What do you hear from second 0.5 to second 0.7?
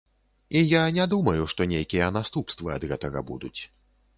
І